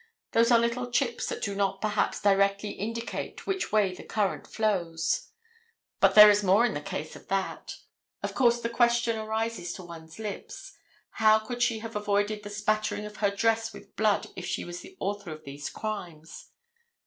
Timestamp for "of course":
8.23-8.61